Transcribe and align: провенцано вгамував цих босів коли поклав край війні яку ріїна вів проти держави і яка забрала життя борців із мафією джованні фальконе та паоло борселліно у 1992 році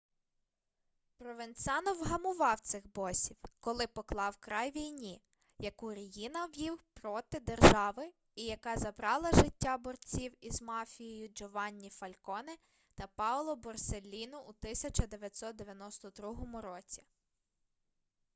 провенцано 1.17 1.93
вгамував 1.93 2.59
цих 2.59 2.87
босів 2.93 3.35
коли 3.59 3.87
поклав 3.87 4.37
край 4.37 4.71
війні 4.71 5.21
яку 5.59 5.93
ріїна 5.93 6.45
вів 6.57 6.79
проти 6.93 7.39
держави 7.39 8.11
і 8.35 8.43
яка 8.45 8.77
забрала 8.77 9.31
життя 9.31 9.77
борців 9.77 10.33
із 10.41 10.61
мафією 10.61 11.29
джованні 11.33 11.89
фальконе 11.89 12.57
та 12.95 13.07
паоло 13.07 13.55
борселліно 13.55 14.41
у 14.43 14.49
1992 14.49 16.61
році 16.61 17.03